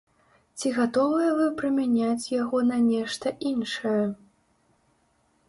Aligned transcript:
Ці 0.59 0.69
гатовыя 0.77 1.35
вы 1.39 1.45
прамяняць 1.59 2.31
яго 2.41 2.57
на 2.71 2.77
нешта 2.89 3.35
іншае? 3.53 4.01